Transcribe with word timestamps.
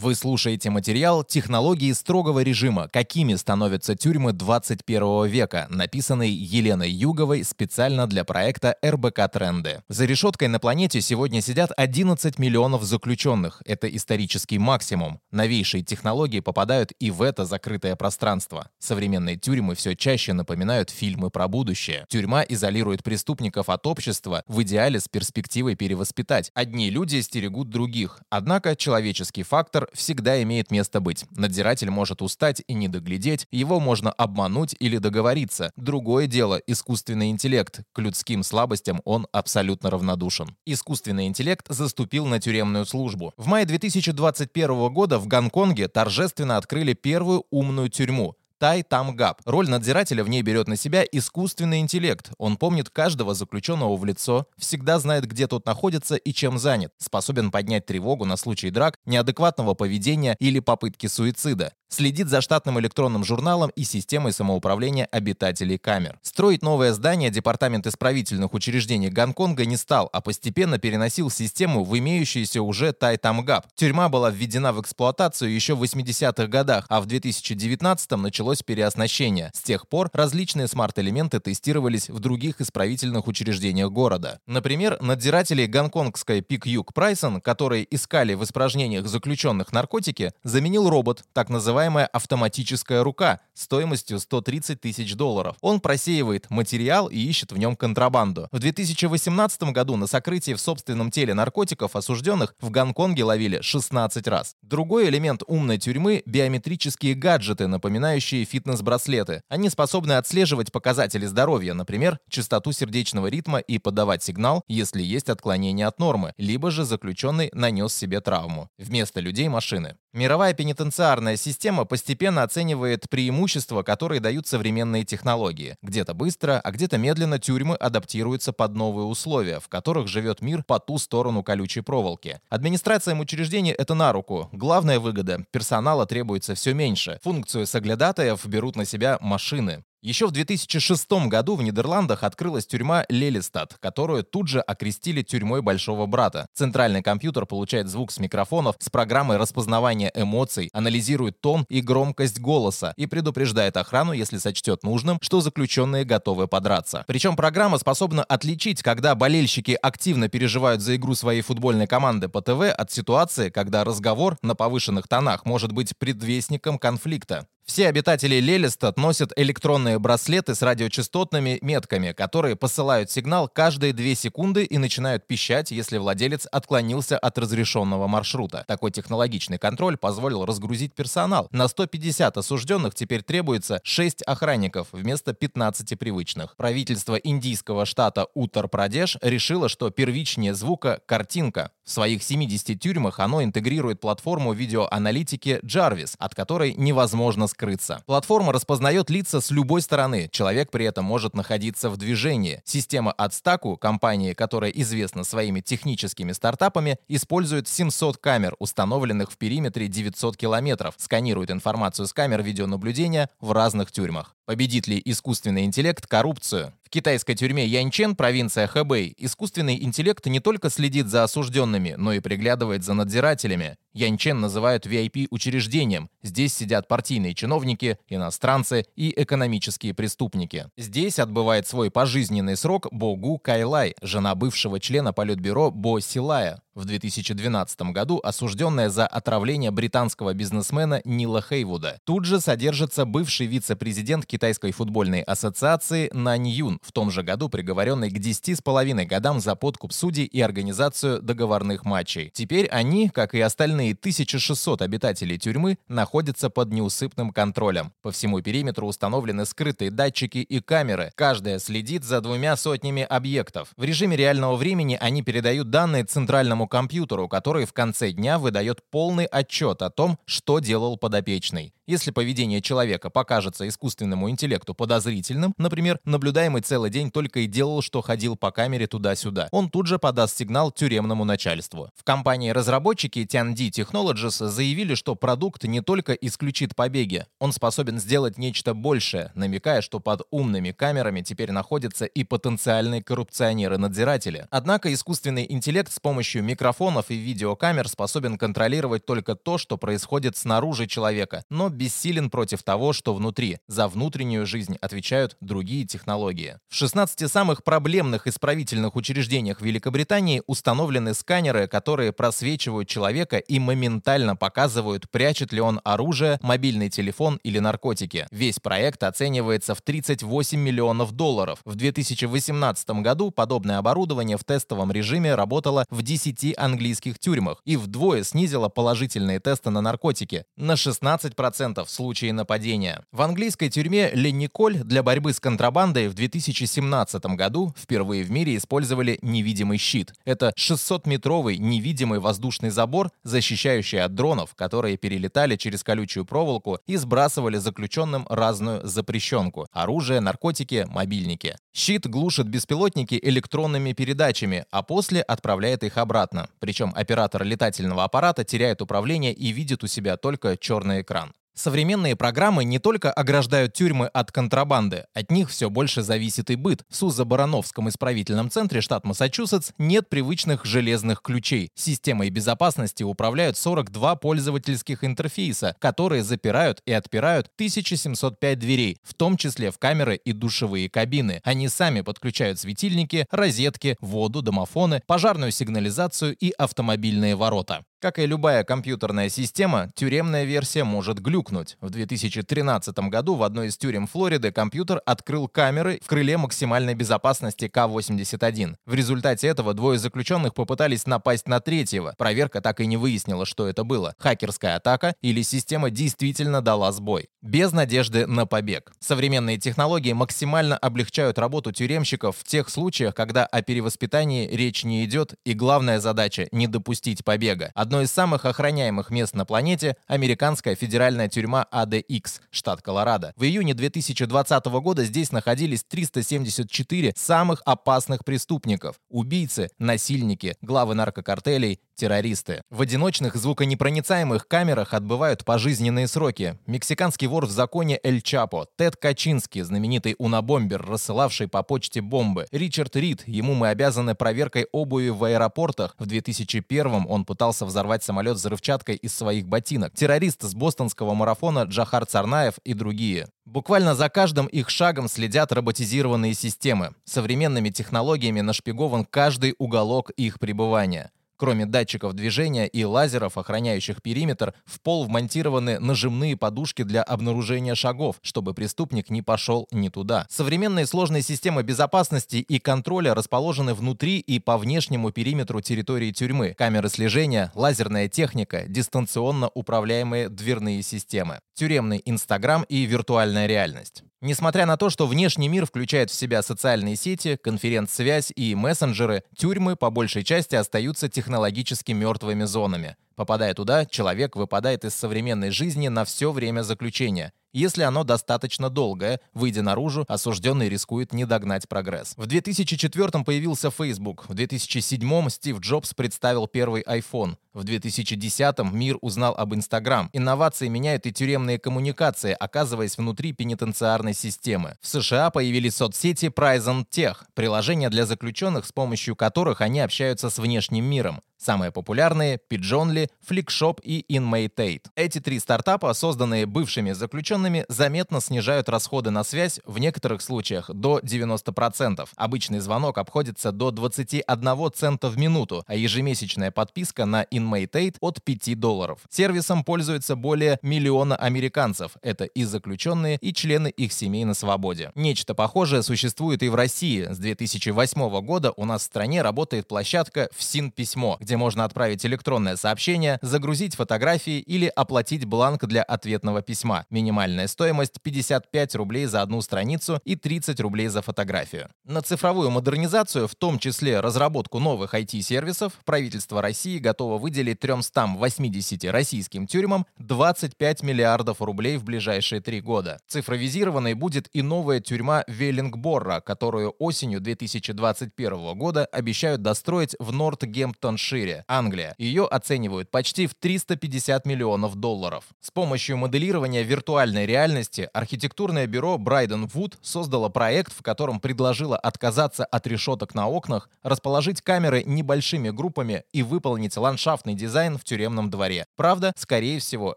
Вы 0.00 0.14
слушаете 0.14 0.70
материал 0.70 1.24
«Технологии 1.24 1.90
строгого 1.90 2.44
режима. 2.44 2.88
Какими 2.88 3.34
становятся 3.34 3.96
тюрьмы 3.96 4.32
21 4.32 5.26
века», 5.26 5.66
написанный 5.70 6.30
Еленой 6.30 6.88
Юговой 6.88 7.42
специально 7.42 8.06
для 8.06 8.22
проекта 8.22 8.76
РБК 8.86 9.28
Тренды. 9.32 9.82
За 9.88 10.04
решеткой 10.04 10.46
на 10.46 10.60
планете 10.60 11.00
сегодня 11.00 11.40
сидят 11.40 11.72
11 11.76 12.38
миллионов 12.38 12.84
заключенных. 12.84 13.60
Это 13.66 13.88
исторический 13.88 14.60
максимум. 14.60 15.18
Новейшие 15.32 15.82
технологии 15.82 16.38
попадают 16.38 16.92
и 17.00 17.10
в 17.10 17.20
это 17.20 17.44
закрытое 17.44 17.96
пространство. 17.96 18.68
Современные 18.78 19.34
тюрьмы 19.34 19.74
все 19.74 19.96
чаще 19.96 20.32
напоминают 20.32 20.90
фильмы 20.90 21.30
про 21.30 21.48
будущее. 21.48 22.06
Тюрьма 22.08 22.44
изолирует 22.48 23.02
преступников 23.02 23.68
от 23.68 23.84
общества, 23.84 24.44
в 24.46 24.62
идеале 24.62 25.00
с 25.00 25.08
перспективой 25.08 25.74
перевоспитать. 25.74 26.52
Одни 26.54 26.88
люди 26.88 27.20
стерегут 27.20 27.68
других. 27.68 28.20
Однако 28.30 28.76
человеческий 28.76 29.42
фактор 29.42 29.87
всегда 29.92 30.42
имеет 30.42 30.70
место 30.70 31.00
быть. 31.00 31.24
Надзиратель 31.30 31.90
может 31.90 32.22
устать 32.22 32.62
и 32.66 32.74
не 32.74 32.88
доглядеть, 32.88 33.46
его 33.50 33.80
можно 33.80 34.10
обмануть 34.10 34.74
или 34.78 34.98
договориться. 34.98 35.72
Другое 35.76 36.26
дело– 36.26 36.60
искусственный 36.66 37.30
интеллект. 37.30 37.80
К 37.92 37.98
людским 38.00 38.42
слабостям 38.42 39.00
он 39.04 39.26
абсолютно 39.32 39.90
равнодушен. 39.90 40.56
Искусственный 40.64 41.26
интеллект 41.26 41.66
заступил 41.68 42.26
на 42.26 42.40
тюремную 42.40 42.86
службу. 42.86 43.32
В 43.36 43.46
мае 43.46 43.66
2021 43.66 44.92
года 44.92 45.18
в 45.18 45.26
Гонконге 45.26 45.88
торжественно 45.88 46.56
открыли 46.56 46.94
первую 46.94 47.44
умную 47.50 47.88
тюрьму. 47.88 48.34
Тай 48.58 48.82
Тамгап. 48.82 49.40
Роль 49.44 49.68
надзирателя 49.68 50.24
в 50.24 50.28
ней 50.28 50.42
берет 50.42 50.66
на 50.66 50.76
себя 50.76 51.04
искусственный 51.04 51.78
интеллект. 51.78 52.32
Он 52.38 52.56
помнит 52.56 52.90
каждого 52.90 53.32
заключенного 53.32 53.96
в 53.96 54.04
лицо, 54.04 54.46
всегда 54.56 54.98
знает, 54.98 55.26
где 55.26 55.46
тот 55.46 55.64
находится 55.64 56.16
и 56.16 56.32
чем 56.32 56.58
занят, 56.58 56.92
способен 56.98 57.52
поднять 57.52 57.86
тревогу 57.86 58.24
на 58.24 58.36
случай 58.36 58.70
драк, 58.70 58.98
неадекватного 59.06 59.74
поведения 59.74 60.36
или 60.40 60.58
попытки 60.58 61.06
суицида 61.06 61.72
следит 61.88 62.28
за 62.28 62.40
штатным 62.40 62.78
электронным 62.78 63.24
журналом 63.24 63.70
и 63.74 63.84
системой 63.84 64.32
самоуправления 64.32 65.06
обитателей 65.06 65.78
камер. 65.78 66.18
Строить 66.22 66.62
новое 66.62 66.92
здание 66.92 67.30
Департамент 67.30 67.86
исправительных 67.86 68.54
учреждений 68.54 69.08
Гонконга 69.08 69.64
не 69.64 69.76
стал, 69.76 70.08
а 70.12 70.20
постепенно 70.20 70.78
переносил 70.78 71.30
систему 71.30 71.84
в 71.84 71.98
имеющуюся 71.98 72.62
уже 72.62 72.92
Тайтамгап. 72.92 73.66
Тюрьма 73.74 74.08
была 74.08 74.30
введена 74.30 74.72
в 74.72 74.80
эксплуатацию 74.80 75.52
еще 75.52 75.74
в 75.74 75.82
80-х 75.82 76.46
годах, 76.46 76.86
а 76.88 77.00
в 77.00 77.06
2019 77.06 78.10
началось 78.48 78.62
переоснащение. 78.62 79.50
С 79.52 79.60
тех 79.60 79.86
пор 79.88 80.08
различные 80.14 80.68
smart-элементы 80.68 81.38
тестировались 81.38 82.08
в 82.08 82.18
других 82.18 82.62
исправительных 82.62 83.26
учреждениях 83.26 83.90
города. 83.90 84.40
Например, 84.46 84.96
надзиратели 85.02 85.66
гонконгской 85.66 86.40
Pik 86.40 86.64
Uk 86.64 86.94
Prison, 86.94 87.42
которые 87.42 87.86
искали 87.94 88.32
в 88.32 88.44
испражнениях 88.44 89.06
заключенных 89.06 89.72
наркотики, 89.72 90.32
заменил 90.44 90.88
робот, 90.88 91.24
так 91.34 91.50
называемая 91.50 92.06
автоматическая 92.06 93.04
рука 93.04 93.40
стоимостью 93.52 94.18
130 94.18 94.80
тысяч 94.80 95.14
долларов. 95.14 95.56
Он 95.60 95.80
просеивает 95.80 96.48
материал 96.48 97.08
и 97.08 97.18
ищет 97.18 97.52
в 97.52 97.58
нем 97.58 97.76
контрабанду. 97.76 98.48
В 98.50 98.60
2018 98.60 99.62
году 99.74 99.96
на 99.96 100.06
сокрытии 100.06 100.54
в 100.54 100.60
собственном 100.60 101.10
теле 101.10 101.34
наркотиков 101.34 101.96
осужденных 101.96 102.54
в 102.60 102.70
Гонконге 102.70 103.24
ловили 103.24 103.60
16 103.60 104.26
раз. 104.26 104.56
Другой 104.62 105.10
элемент 105.10 105.42
умной 105.46 105.76
тюрьмы– 105.76 106.22
биометрические 106.26 107.14
гаджеты, 107.14 107.66
напоминающие 107.66 108.37
фитнес-браслеты. 108.44 109.42
Они 109.48 109.70
способны 109.70 110.12
отслеживать 110.12 110.72
показатели 110.72 111.26
здоровья, 111.26 111.74
например, 111.74 112.18
частоту 112.28 112.72
сердечного 112.72 113.28
ритма 113.28 113.58
и 113.58 113.78
подавать 113.78 114.22
сигнал, 114.22 114.62
если 114.68 115.02
есть 115.02 115.28
отклонение 115.28 115.86
от 115.86 115.98
нормы, 115.98 116.34
либо 116.38 116.70
же 116.70 116.84
заключенный 116.84 117.50
нанес 117.52 117.92
себе 117.92 118.20
травму. 118.20 118.70
Вместо 118.78 119.20
людей– 119.20 119.48
машины. 119.48 119.96
Мировая 120.18 120.52
пенитенциарная 120.52 121.36
система 121.36 121.84
постепенно 121.84 122.42
оценивает 122.42 123.08
преимущества, 123.08 123.84
которые 123.84 124.20
дают 124.20 124.48
современные 124.48 125.04
технологии. 125.04 125.76
Где-то 125.80 126.12
быстро, 126.12 126.58
а 126.58 126.72
где-то 126.72 126.98
медленно 126.98 127.38
тюрьмы 127.38 127.76
адаптируются 127.76 128.52
под 128.52 128.74
новые 128.74 129.06
условия, 129.06 129.60
в 129.60 129.68
которых 129.68 130.08
живет 130.08 130.42
мир 130.42 130.64
по 130.64 130.80
ту 130.80 130.98
сторону 130.98 131.44
колючей 131.44 131.82
проволоки. 131.82 132.40
Администрациям 132.48 133.20
учреждений 133.20 133.70
это 133.70 133.94
на 133.94 134.12
руку. 134.12 134.48
Главная 134.50 134.98
выгода– 134.98 135.44
персонала 135.52 136.04
требуется 136.04 136.56
все 136.56 136.74
меньше. 136.74 137.20
Функцию 137.22 137.68
соглядатаев 137.68 138.44
берут 138.44 138.74
на 138.74 138.84
себя 138.84 139.18
машины. 139.20 139.84
Еще 140.00 140.28
в 140.28 140.30
2006 140.30 141.10
году 141.26 141.56
в 141.56 141.62
Нидерландах 141.62 142.22
открылась 142.22 142.68
тюрьма 142.68 143.04
Лелистад, 143.08 143.76
которую 143.80 144.22
тут 144.22 144.46
же 144.46 144.60
окрестили 144.60 145.22
тюрьмой 145.22 145.60
Большого 145.60 146.06
Брата. 146.06 146.46
Центральный 146.54 147.02
компьютер 147.02 147.46
получает 147.46 147.88
звук 147.88 148.12
с 148.12 148.20
микрофонов 148.20 148.76
с 148.78 148.90
программой 148.90 149.38
распознавания 149.38 150.12
эмоций, 150.14 150.70
анализирует 150.72 151.40
тон 151.40 151.64
и 151.68 151.80
громкость 151.80 152.38
голоса 152.38 152.92
и 152.96 153.06
предупреждает 153.06 153.76
охрану, 153.76 154.12
если 154.12 154.38
сочтет 154.38 154.84
нужным, 154.84 155.18
что 155.20 155.40
заключенные 155.40 156.04
готовы 156.04 156.46
подраться. 156.46 157.02
Причем 157.08 157.34
программа 157.34 157.78
способна 157.78 158.22
отличить, 158.22 158.84
когда 158.84 159.16
болельщики 159.16 159.76
активно 159.82 160.28
переживают 160.28 160.80
за 160.80 160.94
игру 160.94 161.16
своей 161.16 161.42
футбольной 161.42 161.88
команды 161.88 162.28
по 162.28 162.40
ТВ 162.40 162.72
от 162.72 162.92
ситуации, 162.92 163.50
когда 163.50 163.82
разговор 163.82 164.36
на 164.42 164.54
повышенных 164.54 165.08
тонах 165.08 165.44
может 165.44 165.72
быть 165.72 165.98
предвестником 165.98 166.78
конфликта. 166.78 167.48
Все 167.68 167.86
обитатели 167.86 168.36
Лелистат 168.36 168.96
носят 168.96 169.30
электронные 169.36 169.98
браслеты 169.98 170.54
с 170.54 170.62
радиочастотными 170.62 171.58
метками, 171.60 172.12
которые 172.12 172.56
посылают 172.56 173.10
сигнал 173.10 173.46
каждые 173.46 173.92
2 173.92 174.14
секунды 174.14 174.64
и 174.64 174.78
начинают 174.78 175.26
пищать, 175.26 175.70
если 175.70 175.98
владелец 175.98 176.46
отклонился 176.50 177.18
от 177.18 177.36
разрешенного 177.36 178.08
маршрута. 178.08 178.64
Такой 178.66 178.90
технологичный 178.90 179.58
контроль 179.58 179.98
позволил 179.98 180.46
разгрузить 180.46 180.94
персонал. 180.94 181.46
На 181.52 181.68
150 181.68 182.38
осужденных 182.38 182.94
теперь 182.94 183.22
требуется 183.22 183.80
6 183.84 184.22
охранников 184.22 184.88
вместо 184.92 185.34
15 185.34 185.98
привычных. 185.98 186.56
Правительство 186.56 187.16
индийского 187.16 187.84
штата 187.84 188.28
Утар-Прадеш 188.34 189.18
решило, 189.20 189.68
что 189.68 189.90
первичнее 189.90 190.54
звука– 190.54 191.02
картинка. 191.06 191.70
В 191.84 191.90
своих 191.90 192.22
70 192.22 192.80
тюрьмах 192.80 193.20
оно 193.20 193.44
интегрирует 193.44 194.00
платформу 194.00 194.54
видеоаналитики 194.54 195.60
Jarvis, 195.62 196.14
от 196.18 196.34
которой 196.34 196.72
невозможно 196.72 197.46
скрыться. 197.46 197.57
Платформа 198.06 198.52
распознает 198.52 199.10
лица 199.10 199.40
с 199.40 199.50
любой 199.50 199.82
стороны, 199.82 200.28
человек 200.32 200.70
при 200.70 200.86
этом 200.86 201.04
может 201.04 201.34
находиться 201.34 201.90
в 201.90 201.96
движении. 201.96 202.62
Система 202.64 203.14
Adstaku, 203.18 203.76
компании, 203.76 204.32
которая 204.32 204.70
известна 204.70 205.24
своими 205.24 205.60
техническими 205.60 206.32
стартапами, 206.32 206.98
использует 207.08 207.68
700 207.68 208.16
камер, 208.16 208.56
установленных 208.58 209.30
в 209.30 209.36
периметре 209.36 209.88
900 209.88 210.36
километров, 210.36 210.94
сканирует 210.96 211.50
информацию 211.50 212.06
с 212.06 212.12
камер 212.12 212.42
видеонаблюдения 212.42 213.28
в 213.40 213.52
разных 213.52 213.92
тюрьмах. 213.92 214.37
Победит 214.48 214.86
ли 214.86 214.98
искусственный 215.04 215.66
интеллект 215.66 216.06
коррупцию? 216.06 216.72
В 216.82 216.88
китайской 216.88 217.34
тюрьме 217.34 217.66
Яньчен, 217.66 218.16
провинция 218.16 218.66
Хэбэй, 218.66 219.12
искусственный 219.18 219.76
интеллект 219.84 220.24
не 220.24 220.40
только 220.40 220.70
следит 220.70 221.08
за 221.08 221.24
осужденными, 221.24 221.96
но 221.98 222.14
и 222.14 222.20
приглядывает 222.20 222.82
за 222.82 222.94
надзирателями. 222.94 223.76
Яньчен 223.92 224.40
называют 224.40 224.86
VIP-учреждением. 224.86 226.08
Здесь 226.22 226.56
сидят 226.56 226.88
партийные 226.88 227.34
чиновники, 227.34 227.98
иностранцы 228.08 228.86
и 228.96 229.12
экономические 229.14 229.92
преступники. 229.92 230.70
Здесь 230.78 231.18
отбывает 231.18 231.68
свой 231.68 231.90
пожизненный 231.90 232.56
срок 232.56 232.86
Богу 232.90 233.36
Кайлай, 233.36 233.96
жена 234.00 234.34
бывшего 234.34 234.80
члена 234.80 235.12
Политбюро 235.12 235.70
Бо 235.70 236.00
Силая 236.00 236.62
в 236.78 236.84
2012 236.84 237.80
году 237.92 238.20
осужденная 238.22 238.88
за 238.88 239.06
отравление 239.06 239.72
британского 239.72 240.32
бизнесмена 240.32 241.02
Нила 241.04 241.42
Хейвуда. 241.42 241.98
Тут 242.04 242.24
же 242.24 242.40
содержится 242.40 243.04
бывший 243.04 243.46
вице-президент 243.46 244.24
Китайской 244.26 244.70
футбольной 244.70 245.22
ассоциации 245.22 246.08
Нань 246.12 246.46
Юн, 246.46 246.78
в 246.82 246.92
том 246.92 247.10
же 247.10 247.24
году 247.24 247.48
приговоренный 247.48 248.10
к 248.10 248.16
10,5 248.16 249.06
годам 249.06 249.40
за 249.40 249.56
подкуп 249.56 249.92
судей 249.92 250.24
и 250.24 250.40
организацию 250.40 251.20
договорных 251.20 251.84
матчей. 251.84 252.30
Теперь 252.32 252.68
они, 252.68 253.08
как 253.08 253.34
и 253.34 253.40
остальные 253.40 253.94
1600 253.94 254.80
обитателей 254.82 255.36
тюрьмы, 255.36 255.78
находятся 255.88 256.48
под 256.48 256.72
неусыпным 256.72 257.32
контролем. 257.32 257.92
По 258.02 258.12
всему 258.12 258.40
периметру 258.40 258.86
установлены 258.86 259.46
скрытые 259.46 259.90
датчики 259.90 260.38
и 260.38 260.60
камеры. 260.60 261.10
Каждая 261.16 261.58
следит 261.58 262.04
за 262.04 262.20
двумя 262.20 262.56
сотнями 262.56 263.02
объектов. 263.02 263.70
В 263.76 263.82
режиме 263.82 264.16
реального 264.16 264.54
времени 264.54 264.96
они 265.00 265.22
передают 265.22 265.70
данные 265.70 266.04
центральному 266.04 266.67
компьютеру, 266.68 267.28
который 267.28 267.64
в 267.64 267.72
конце 267.72 268.12
дня 268.12 268.38
выдает 268.38 268.82
полный 268.90 269.26
отчет 269.26 269.82
о 269.82 269.90
том, 269.90 270.18
что 270.26 270.60
делал 270.60 270.96
подопечный. 270.96 271.74
Если 271.88 272.10
поведение 272.10 272.60
человека 272.60 273.08
покажется 273.08 273.66
искусственному 273.66 274.28
интеллекту 274.28 274.74
подозрительным, 274.74 275.54
например, 275.56 275.98
наблюдаемый 276.04 276.60
целый 276.60 276.90
день 276.90 277.10
только 277.10 277.40
и 277.40 277.46
делал, 277.46 277.80
что 277.80 278.02
ходил 278.02 278.36
по 278.36 278.50
камере 278.50 278.86
туда-сюда, 278.86 279.48
он 279.52 279.70
тут 279.70 279.86
же 279.86 279.98
подаст 279.98 280.36
сигнал 280.36 280.70
тюремному 280.70 281.24
начальству. 281.24 281.90
В 281.96 282.04
компании-разработчики 282.04 283.20
Tiandi 283.20 283.70
Technologies 283.70 284.48
заявили, 284.48 284.94
что 284.94 285.14
продукт 285.14 285.64
не 285.64 285.80
только 285.80 286.12
исключит 286.12 286.76
побеги, 286.76 287.24
он 287.38 287.52
способен 287.52 287.98
сделать 287.98 288.36
нечто 288.36 288.74
большее, 288.74 289.32
намекая, 289.34 289.80
что 289.80 289.98
под 289.98 290.26
умными 290.30 290.72
камерами 290.72 291.22
теперь 291.22 291.52
находятся 291.52 292.04
и 292.04 292.22
потенциальные 292.22 293.02
коррупционеры-надзиратели. 293.02 294.46
Однако 294.50 294.92
искусственный 294.92 295.46
интеллект 295.48 295.90
с 295.90 296.00
помощью 296.00 296.44
микрофонов 296.44 297.06
и 297.08 297.14
видеокамер 297.14 297.88
способен 297.88 298.36
контролировать 298.36 299.06
только 299.06 299.34
то, 299.36 299.56
что 299.56 299.78
происходит 299.78 300.36
снаружи 300.36 300.86
человека, 300.86 301.44
но 301.48 301.70
бессилен 301.78 302.28
против 302.28 302.62
того, 302.62 302.92
что 302.92 303.14
внутри. 303.14 303.58
За 303.68 303.88
внутреннюю 303.88 304.46
жизнь 304.46 304.76
отвечают 304.80 305.36
другие 305.40 305.86
технологии. 305.86 306.58
В 306.68 306.74
16 306.74 307.30
самых 307.30 307.62
проблемных 307.62 308.26
исправительных 308.26 308.96
учреждениях 308.96 309.62
Великобритании 309.62 310.42
установлены 310.46 311.14
сканеры, 311.14 311.68
которые 311.68 312.12
просвечивают 312.12 312.88
человека 312.88 313.38
и 313.38 313.60
моментально 313.60 314.34
показывают, 314.34 315.08
прячет 315.10 315.52
ли 315.52 315.60
он 315.60 315.80
оружие, 315.84 316.38
мобильный 316.42 316.90
телефон 316.90 317.38
или 317.44 317.60
наркотики. 317.60 318.26
Весь 318.32 318.58
проект 318.58 319.04
оценивается 319.04 319.74
в 319.74 319.80
38 319.80 320.58
миллионов 320.58 321.12
долларов. 321.12 321.60
В 321.64 321.76
2018 321.76 322.90
году 323.02 323.30
подобное 323.30 323.78
оборудование 323.78 324.36
в 324.36 324.42
тестовом 324.44 324.90
режиме 324.90 325.36
работало 325.36 325.86
в 325.90 326.02
10 326.02 326.58
английских 326.58 327.20
тюрьмах 327.20 327.60
и 327.64 327.76
вдвое 327.76 328.24
снизило 328.24 328.68
положительные 328.68 329.38
тесты 329.38 329.70
на 329.70 329.80
наркотики 329.80 330.44
на 330.56 330.72
16% 330.72 331.67
в 331.74 331.90
случае 331.90 332.32
нападения. 332.32 333.02
В 333.12 333.22
английской 333.22 333.68
тюрьме 333.68 334.10
Ле 334.12 334.32
Николь 334.32 334.78
для 334.78 335.02
борьбы 335.02 335.32
с 335.32 335.40
контрабандой 335.40 336.08
в 336.08 336.14
2017 336.14 337.24
году 337.36 337.74
впервые 337.76 338.24
в 338.24 338.30
мире 338.30 338.56
использовали 338.56 339.18
невидимый 339.22 339.78
щит. 339.78 340.12
Это 340.24 340.52
600-метровый 340.56 341.58
невидимый 341.58 342.20
воздушный 342.20 342.70
забор, 342.70 343.10
защищающий 343.22 344.00
от 344.00 344.14
дронов, 344.14 344.54
которые 344.54 344.96
перелетали 344.96 345.56
через 345.56 345.84
колючую 345.84 346.24
проволоку 346.24 346.78
и 346.86 346.96
сбрасывали 346.96 347.58
заключенным 347.58 348.26
разную 348.28 348.86
запрещенку– 348.86 349.66
оружие, 349.72 350.20
наркотики, 350.20 350.86
мобильники. 350.88 351.56
Щит 351.72 352.06
глушит 352.08 352.48
беспилотники 352.48 353.18
электронными 353.22 353.92
передачами, 353.92 354.64
а 354.70 354.82
после 354.82 355.22
отправляет 355.22 355.84
их 355.84 355.98
обратно. 355.98 356.48
Причем 356.58 356.92
оператор 356.94 357.44
летательного 357.44 358.04
аппарата 358.04 358.44
теряет 358.44 358.82
управление 358.82 359.32
и 359.32 359.52
видит 359.52 359.84
у 359.84 359.86
себя 359.86 360.16
только 360.16 360.56
черный 360.56 361.02
экран. 361.02 361.32
Современные 361.58 362.14
программы 362.14 362.62
не 362.62 362.78
только 362.78 363.12
ограждают 363.12 363.72
тюрьмы 363.72 364.06
от 364.06 364.30
контрабанды, 364.30 365.06
от 365.12 365.32
них 365.32 365.50
все 365.50 365.68
больше 365.68 366.02
зависит 366.02 366.50
и 366.50 366.54
быт. 366.54 366.84
В 366.88 366.94
Суза-Барановском 366.94 367.88
исправительном 367.88 368.48
центре 368.48 368.80
штат 368.80 369.04
Массачусетс 369.04 369.72
нет 369.76 370.08
привычных 370.08 370.64
железных 370.64 371.20
ключей. 371.20 371.72
Системой 371.74 372.30
безопасности 372.30 373.02
управляют 373.02 373.56
42 373.56 374.14
пользовательских 374.14 375.02
интерфейса, 375.02 375.74
которые 375.80 376.22
запирают 376.22 376.80
и 376.86 376.92
отпирают 376.92 377.50
1705 377.56 378.56
дверей, 378.56 378.98
в 379.02 379.14
том 379.14 379.36
числе 379.36 379.72
в 379.72 379.78
камеры 379.78 380.14
и 380.14 380.30
душевые 380.30 380.88
кабины. 380.88 381.40
Они 381.42 381.66
сами 381.66 382.02
подключают 382.02 382.60
светильники, 382.60 383.26
розетки, 383.32 383.96
воду, 384.00 384.42
домофоны, 384.42 385.02
пожарную 385.08 385.50
сигнализацию 385.50 386.36
и 386.36 386.52
автомобильные 386.56 387.34
ворота. 387.34 387.82
Как 388.00 388.20
и 388.20 388.26
любая 388.26 388.62
компьютерная 388.62 389.28
система, 389.28 389.90
тюремная 389.96 390.44
версия 390.44 390.84
может 390.84 391.18
глюкнуть. 391.18 391.76
В 391.80 391.90
2013 391.90 392.96
году 393.10 393.34
в 393.34 393.42
одной 393.42 393.68
из 393.68 393.76
тюрем 393.76 394.06
Флориды 394.06 394.52
компьютер 394.52 395.02
открыл 395.04 395.48
камеры 395.48 395.98
в 396.00 396.06
крыле 396.06 396.36
максимальной 396.36 396.94
безопасности 396.94 397.66
К-81. 397.66 398.76
В 398.86 398.94
результате 398.94 399.48
этого 399.48 399.74
двое 399.74 399.98
заключенных 399.98 400.54
попытались 400.54 401.08
напасть 401.08 401.48
на 401.48 401.58
третьего. 401.58 402.14
Проверка 402.16 402.60
так 402.60 402.78
и 402.78 402.86
не 402.86 402.96
выяснила, 402.96 403.44
что 403.44 403.66
это 403.66 403.82
было. 403.82 404.14
Хакерская 404.18 404.76
атака 404.76 405.16
или 405.20 405.42
система 405.42 405.90
действительно 405.90 406.62
дала 406.62 406.92
сбой. 406.92 407.30
Без 407.42 407.72
надежды 407.72 408.28
на 408.28 408.46
побег. 408.46 408.92
Современные 409.00 409.58
технологии 409.58 410.12
максимально 410.12 410.76
облегчают 410.76 411.36
работу 411.36 411.72
тюремщиков 411.72 412.36
в 412.36 412.44
тех 412.44 412.68
случаях, 412.68 413.16
когда 413.16 413.44
о 413.44 413.60
перевоспитании 413.62 414.48
речь 414.48 414.84
не 414.84 415.04
идет, 415.04 415.34
и 415.44 415.52
главная 415.52 415.98
задача– 415.98 416.46
не 416.52 416.68
допустить 416.68 417.24
побега. 417.24 417.72
Одно 417.88 418.02
из 418.02 418.12
самых 418.12 418.44
охраняемых 418.44 419.08
мест 419.08 419.34
на 419.34 419.46
планете– 419.46 419.96
американская 420.06 420.74
федеральная 420.74 421.26
тюрьма 421.28 421.66
ADX, 421.72 422.42
штат 422.50 422.82
Колорадо. 422.82 423.32
В 423.34 423.44
июне 423.44 423.72
2020 423.72 424.66
года 424.66 425.04
здесь 425.04 425.32
находились 425.32 425.84
374 425.84 427.14
самых 427.16 427.62
опасных 427.64 428.26
преступников– 428.26 428.96
убийцы, 429.08 429.70
насильники, 429.78 430.58
главы 430.60 430.96
наркокартелей, 430.96 431.80
террористы. 431.98 432.62
В 432.70 432.80
одиночных 432.80 433.34
звуконепроницаемых 433.34 434.48
камерах 434.48 434.94
отбывают 434.94 435.44
пожизненные 435.44 436.06
сроки. 436.06 436.58
Мексиканский 436.66 437.26
вор 437.26 437.44
в 437.44 437.50
законе 437.50 438.00
Эль 438.02 438.22
Чапо, 438.22 438.66
Тед 438.76 438.96
Качинский, 438.96 439.62
знаменитый 439.62 440.14
унабомбер, 440.18 440.80
рассылавший 440.80 441.48
по 441.48 441.62
почте 441.62 442.00
бомбы, 442.00 442.46
Ричард 442.52 442.96
Рид, 442.96 443.24
ему 443.26 443.54
мы 443.54 443.68
обязаны 443.68 444.14
проверкой 444.14 444.68
обуви 444.72 445.10
в 445.10 445.22
аэропортах. 445.24 445.94
В 445.98 446.06
2001 446.06 447.04
он 447.06 447.24
пытался 447.24 447.66
взорвать 447.66 448.02
самолет 448.02 448.36
взрывчаткой 448.36 448.96
из 448.96 449.14
своих 449.14 449.46
ботинок. 449.46 449.92
Террорист 449.94 450.42
с 450.42 450.54
бостонского 450.54 451.14
марафона 451.14 451.64
Джахар 451.64 452.06
Царнаев 452.06 452.54
и 452.64 452.74
другие. 452.74 453.28
Буквально 453.44 453.94
за 453.94 454.10
каждым 454.10 454.46
их 454.46 454.68
шагом 454.68 455.08
следят 455.08 455.52
роботизированные 455.52 456.34
системы. 456.34 456.94
Современными 457.04 457.70
технологиями 457.70 458.42
нашпигован 458.42 459.06
каждый 459.06 459.54
уголок 459.58 460.10
их 460.10 460.38
пребывания. 460.38 461.10
Кроме 461.38 461.66
датчиков 461.66 462.14
движения 462.14 462.66
и 462.66 462.82
лазеров, 462.82 463.38
охраняющих 463.38 464.02
периметр, 464.02 464.54
в 464.66 464.80
пол 464.80 465.04
вмонтированы 465.04 465.78
нажимные 465.78 466.36
подушки 466.36 466.82
для 466.82 467.04
обнаружения 467.04 467.76
шагов, 467.76 468.16
чтобы 468.22 468.54
преступник 468.54 469.08
не 469.08 469.22
пошел 469.22 469.68
не 469.70 469.88
туда. 469.88 470.26
Современные 470.28 470.84
сложные 470.84 471.22
системы 471.22 471.62
безопасности 471.62 472.36
и 472.36 472.58
контроля 472.58 473.14
расположены 473.14 473.74
внутри 473.74 474.18
и 474.18 474.40
по 474.40 474.58
внешнему 474.58 475.12
периметру 475.12 475.60
территории 475.60 476.10
тюрьмы. 476.10 476.54
Камеры 476.58 476.88
слежения, 476.88 477.52
лазерная 477.54 478.08
техника, 478.08 478.64
дистанционно 478.66 479.48
управляемые 479.54 480.28
дверные 480.28 480.82
системы, 480.82 481.38
тюремный 481.54 482.02
Инстаграм 482.04 482.64
и 482.64 482.82
виртуальная 482.84 483.46
реальность. 483.46 484.02
Несмотря 484.20 484.66
на 484.66 484.76
то, 484.76 484.90
что 484.90 485.06
внешний 485.06 485.48
мир 485.48 485.64
включает 485.64 486.10
в 486.10 486.14
себя 486.14 486.42
социальные 486.42 486.96
сети, 486.96 487.38
конференц-связь 487.40 488.32
и 488.34 488.56
мессенджеры, 488.56 489.22
тюрьмы 489.36 489.76
по 489.76 489.90
большей 489.90 490.24
части 490.24 490.56
остаются 490.56 491.08
технологически 491.28 491.92
мертвыми 491.92 492.44
зонами. 492.44 492.96
Попадая 493.14 493.52
туда, 493.52 493.84
человек 493.84 494.34
выпадает 494.34 494.86
из 494.86 494.94
современной 494.94 495.50
жизни 495.50 495.88
на 495.88 496.06
все 496.06 496.32
время 496.32 496.62
заключения 496.62 497.34
если 497.52 497.82
оно 497.82 498.04
достаточно 498.04 498.70
долгое, 498.70 499.20
выйдя 499.34 499.62
наружу, 499.62 500.04
осужденный 500.08 500.68
рискует 500.68 501.12
не 501.12 501.24
догнать 501.24 501.68
прогресс. 501.68 502.14
В 502.16 502.26
2004 502.26 503.24
появился 503.24 503.70
Facebook, 503.70 504.28
в 504.28 504.34
2007 504.34 505.28
Стив 505.28 505.60
Джобс 505.60 505.94
представил 505.94 506.46
первый 506.46 506.82
iPhone, 506.82 507.36
в 507.52 507.64
2010 507.64 508.58
мир 508.72 508.98
узнал 509.00 509.34
об 509.36 509.54
Instagram. 509.54 510.10
Инновации 510.12 510.68
меняют 510.68 511.06
и 511.06 511.12
тюремные 511.12 511.58
коммуникации, 511.58 512.36
оказываясь 512.38 512.96
внутри 512.96 513.32
пенитенциарной 513.32 514.14
системы. 514.14 514.76
В 514.80 514.86
США 514.86 515.30
появились 515.30 515.76
соцсети 515.76 516.26
Prison 516.26 516.84
Tech, 516.88 517.16
приложения 517.34 517.90
для 517.90 518.06
заключенных, 518.06 518.66
с 518.66 518.72
помощью 518.72 519.16
которых 519.16 519.60
они 519.60 519.80
общаются 519.80 520.30
с 520.30 520.38
внешним 520.38 520.84
миром. 520.84 521.20
Самые 521.38 521.70
популярные— 521.70 522.40
Pidgeonly, 522.50 523.08
Flickshop 523.26 523.80
и 523.82 524.04
InMateAid. 524.12 524.86
Эти 524.96 525.20
три 525.20 525.38
стартапа, 525.38 525.92
созданные 525.94 526.46
бывшими 526.46 526.90
заключенными, 526.90 527.64
заметно 527.68 528.20
снижают 528.20 528.68
расходы 528.68 529.10
на 529.10 529.22
связь, 529.22 529.60
в 529.64 529.78
некоторых 529.78 530.20
случаях 530.20 530.68
до 530.68 530.98
90%. 530.98 532.08
Обычный 532.16 532.58
звонок 532.58 532.98
обходится 532.98 533.52
до 533.52 533.70
21 533.70 534.72
цента 534.74 535.08
в 535.08 535.16
минуту, 535.16 535.62
а 535.68 535.76
ежемесячная 535.76 536.50
подписка 536.50 537.06
на 537.06 537.22
InMateAid 537.22 537.98
от 538.00 538.20
5 538.22 538.58
долларов. 538.58 538.98
Сервисом 539.08 539.62
пользуется 539.62 540.16
более 540.16 540.58
миллиона 540.62 541.14
американцев. 541.14 541.92
Это 542.02 542.24
и 542.24 542.42
заключенные, 542.42 543.16
и 543.20 543.32
члены 543.32 543.68
их 543.68 543.92
семей 543.92 544.24
на 544.24 544.34
свободе. 544.34 544.90
Нечто 544.96 545.36
похожее 545.36 545.84
существует 545.84 546.42
и 546.42 546.48
в 546.48 546.56
России. 546.56 547.06
С 547.08 547.18
2008 547.18 548.20
года 548.22 548.52
у 548.56 548.64
нас 548.64 548.82
в 548.82 548.86
стране 548.86 549.22
работает 549.22 549.68
площадка 549.68 550.28
«ФСИН 550.36 550.72
Письмо», 550.72 551.16
где 551.28 551.36
можно 551.36 551.64
отправить 551.64 552.06
электронное 552.06 552.56
сообщение, 552.56 553.18
загрузить 553.20 553.74
фотографии 553.74 554.38
или 554.38 554.64
оплатить 554.64 555.26
бланк 555.26 555.66
для 555.66 555.82
ответного 555.82 556.40
письма. 556.40 556.86
Минимальная 556.88 557.48
стоимость 557.48 558.00
55 558.02 558.74
рублей 558.76 559.04
за 559.04 559.20
одну 559.20 559.42
страницу 559.42 560.00
и 560.06 560.16
30 560.16 560.58
рублей 560.60 560.88
за 560.88 561.02
фотографию. 561.02 561.68
На 561.84 562.00
цифровую 562.00 562.48
модернизацию, 562.50 563.28
в 563.28 563.34
том 563.34 563.58
числе 563.58 564.00
разработку 564.00 564.58
новых 564.58 564.94
IT-сервисов, 564.94 565.74
правительство 565.84 566.40
России 566.40 566.78
готово 566.78 567.18
выделить 567.18 567.60
380 567.60 568.84
российским 568.84 569.46
тюрьмам 569.46 569.84
25 569.98 570.82
миллиардов 570.82 571.42
рублей 571.42 571.76
в 571.76 571.84
ближайшие 571.84 572.40
три 572.40 572.62
года. 572.62 573.00
Цифровизированной 573.06 573.92
будет 573.92 574.30
и 574.32 574.40
новая 574.40 574.80
тюрьма 574.80 575.24
Веллингборра, 575.28 576.20
которую 576.20 576.74
осенью 576.78 577.20
2021 577.20 578.56
года 578.56 578.86
обещают 578.86 579.42
достроить 579.42 579.94
в 579.98 580.10
Нортгемптоншире, 580.10 581.17
Англия. 581.48 581.94
Ее 581.98 582.26
оценивают 582.26 582.90
почти 582.90 583.26
в 583.26 583.34
350 583.34 584.26
миллионов 584.26 584.76
долларов. 584.76 585.24
С 585.40 585.50
помощью 585.50 585.96
моделирования 585.96 586.62
виртуальной 586.62 587.26
реальности 587.26 587.88
архитектурное 587.92 588.66
бюро 588.66 588.96
Brydon 588.96 589.50
Wood 589.50 589.74
создало 589.82 590.28
проект, 590.28 590.72
в 590.72 590.82
котором 590.82 591.20
предложило 591.20 591.76
отказаться 591.76 592.44
от 592.44 592.66
решеток 592.66 593.14
на 593.14 593.28
окнах, 593.28 593.68
расположить 593.82 594.42
камеры 594.42 594.82
небольшими 594.84 595.50
группами 595.50 596.04
и 596.12 596.22
выполнить 596.22 596.76
ландшафтный 596.76 597.34
дизайн 597.34 597.78
в 597.78 597.84
тюремном 597.84 598.30
дворе. 598.30 598.66
Правда, 598.76 599.12
скорее 599.16 599.58
всего, 599.58 599.94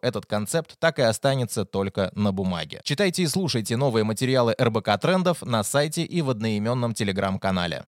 этот 0.01 0.25
концепт 0.25 0.75
так 0.79 0.99
и 0.99 1.03
останется 1.03 1.65
только 1.65 2.11
на 2.15 2.31
бумаге. 2.31 2.81
Читайте 2.83 3.23
и 3.23 3.27
слушайте 3.27 3.77
новые 3.77 4.03
материалы 4.03 4.55
РБК 4.59 4.99
Трендов 4.99 5.41
на 5.41 5.63
сайте 5.63 6.03
и 6.03 6.21
в 6.21 6.29
одноименном 6.29 6.93
телеграм-канале. 6.93 7.85